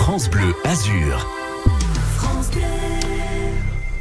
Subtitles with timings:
[0.00, 1.39] France Bleu Azur.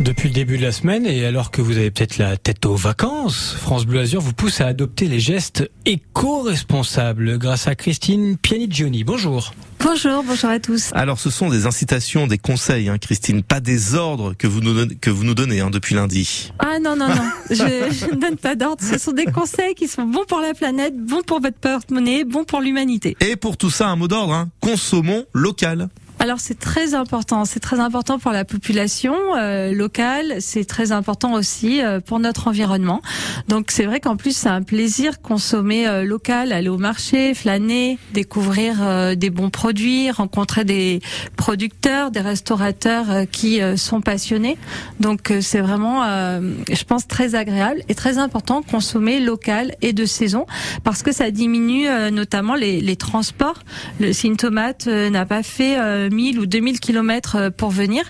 [0.00, 2.76] Depuis le début de la semaine, et alors que vous avez peut-être la tête aux
[2.76, 9.02] vacances, France Bleu Azur vous pousse à adopter les gestes éco-responsables grâce à Christine Pianigioni.
[9.02, 9.52] Bonjour.
[9.80, 10.90] Bonjour, bonjour à tous.
[10.92, 14.72] Alors ce sont des incitations, des conseils, hein, Christine, pas des ordres que vous nous,
[14.72, 16.52] donnez, que vous nous donnez hein, depuis lundi.
[16.60, 18.84] Ah non, non, non, je, je ne donne pas d'ordre.
[18.84, 22.44] Ce sont des conseils qui sont bons pour la planète, bons pour votre porte-monnaie, bons
[22.44, 23.16] pour l'humanité.
[23.20, 25.88] Et pour tout ça, un mot d'ordre, hein, consommons local.
[26.20, 31.34] Alors c'est très important, c'est très important pour la population euh, locale, c'est très important
[31.34, 33.02] aussi euh, pour notre environnement.
[33.46, 37.98] Donc c'est vrai qu'en plus c'est un plaisir consommer euh, local, aller au marché, flâner,
[38.14, 41.00] découvrir euh, des bons produits, rencontrer des
[41.36, 44.58] producteurs, des restaurateurs euh, qui euh, sont passionnés.
[44.98, 50.46] Donc c'est vraiment, je pense, très agréable et très important consommer local et de saison
[50.82, 53.60] parce que ça diminue notamment les, les transports.
[54.00, 58.02] Le, si une tomate n'a pas fait 1000 ou 2000 kilomètres pour venir,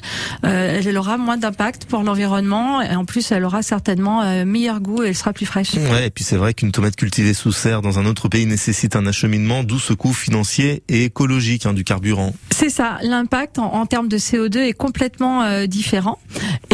[0.45, 4.81] euh, elle aura moins d'impact pour l'environnement et en plus elle aura certainement euh, meilleur
[4.81, 5.75] goût et elle sera plus fraîche.
[5.75, 8.97] Ouais, et puis c'est vrai qu'une tomate cultivée sous serre dans un autre pays nécessite
[8.97, 12.35] un acheminement, d'où ce coût financier et écologique hein, du carburant.
[12.61, 16.19] C'est ça, l'impact en, termes de CO2 est complètement euh, différent.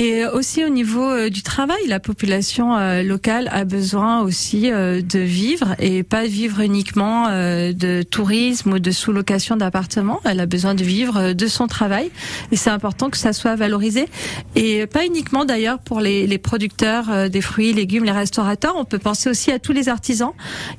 [0.00, 5.18] Et aussi au niveau euh, du travail, la population euh, locale a besoin aussi de
[5.18, 10.22] vivre et pas vivre uniquement de tourisme ou de sous-location d'appartements.
[10.24, 12.10] Elle a besoin de vivre de son travail
[12.50, 14.08] et c'est important que ça soit valorisé.
[14.56, 18.74] Et pas uniquement d'ailleurs pour les, les producteurs des fruits, légumes, les restaurateurs.
[18.78, 20.32] On peut penser aussi à tous les artisans.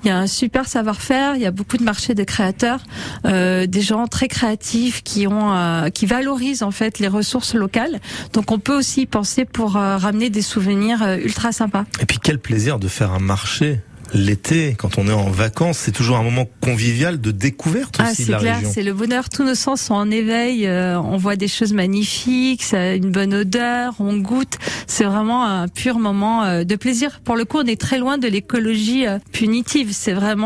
[0.03, 1.35] Il y a un super savoir-faire.
[1.35, 2.79] Il y a beaucoup de marchés de créateurs,
[3.23, 7.99] des gens très créatifs qui ont, euh, qui valorisent en fait les ressources locales.
[8.33, 11.85] Donc on peut aussi penser pour euh, ramener des souvenirs euh, ultra sympas.
[11.99, 13.81] Et puis quel plaisir de faire un marché
[14.13, 18.25] l'été, quand on est en vacances, c'est toujours un moment convivial de découverte ah, aussi
[18.25, 18.71] de la clair, région.
[18.73, 22.63] C'est le bonheur, tous nos sens sont en éveil, euh, on voit des choses magnifiques,
[22.63, 24.57] ça a une bonne odeur, on goûte.
[24.87, 27.21] C'est vraiment un pur moment euh, de plaisir.
[27.23, 29.89] Pour le coup, on est très loin de l'écologie euh, punitive.
[29.91, 30.45] C'est vraiment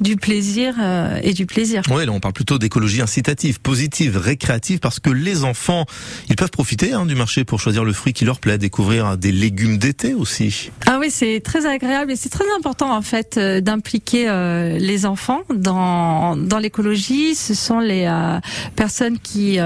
[0.00, 0.74] du plaisir
[1.22, 1.82] et du plaisir.
[1.90, 5.84] Oui, là on parle plutôt d'écologie incitative, positive, récréative, parce que les enfants,
[6.28, 9.32] ils peuvent profiter hein, du marché pour choisir le fruit qui leur plaît, découvrir des
[9.32, 10.70] légumes d'été aussi.
[10.86, 15.06] Ah oui, c'est très agréable et c'est très important en fait euh, d'impliquer euh, les
[15.06, 17.34] enfants dans dans l'écologie.
[17.34, 18.38] Ce sont les euh,
[18.76, 19.58] personnes qui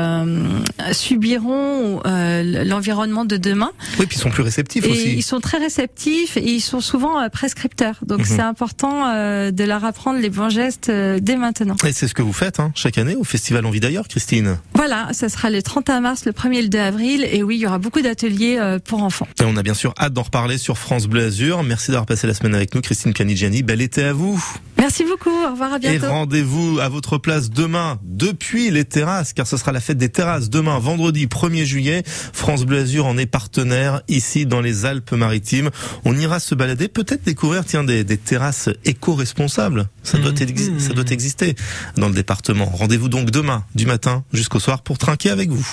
[0.93, 3.71] subiront l'environnement de demain.
[3.99, 5.15] Oui, puis ils sont plus réceptifs et aussi.
[5.15, 7.97] Ils sont très réceptifs et ils sont souvent prescripteurs.
[8.07, 8.25] Donc Mhm.
[8.25, 9.13] c'est important
[9.51, 11.77] de leur apprendre les bons gestes dès maintenant.
[11.87, 14.59] Et c'est ce que vous faites hein, chaque année au Festival Envie d'ailleurs, Christine.
[14.75, 17.29] Voilà, ça sera le 31 mars, le 1er et le 2 avril.
[17.31, 19.29] Et oui, il y aura beaucoup d'ateliers pour enfants.
[19.41, 21.63] Et on a bien sûr hâte d'en reparler sur France Bleu Azur.
[21.63, 23.63] Merci d'avoir passé la semaine avec nous, Christine Canigiani.
[23.63, 24.43] Bel été à vous.
[24.79, 25.31] Merci beaucoup.
[25.31, 26.09] Au revoir, à Et bientôt.
[26.09, 30.51] rendez-vous à votre place demain depuis les terrasses, car ce sera la fête des terrasses
[30.51, 32.03] demain, vendredi 1er juillet.
[32.07, 35.71] France Bleu Azur en est partenaire ici dans les Alpes-Maritimes.
[36.05, 39.89] On ira se balader, peut-être découvrir tiens des, des terrasses éco-responsables.
[40.03, 40.79] Ça doit, Mmh.
[40.81, 41.55] ça doit exister
[41.97, 42.67] dans le département.
[42.67, 45.67] Rendez-vous donc demain du matin jusqu'au soir pour trinquer avec vous.